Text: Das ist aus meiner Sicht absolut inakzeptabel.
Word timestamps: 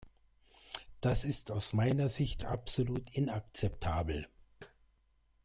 Das 0.99 1.23
ist 1.25 1.51
aus 1.51 1.73
meiner 1.73 2.09
Sicht 2.09 2.45
absolut 2.45 3.11
inakzeptabel. 3.11 4.27